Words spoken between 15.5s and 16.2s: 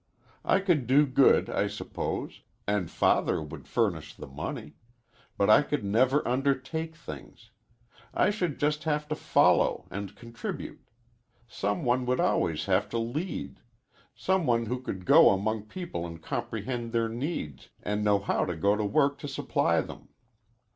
people and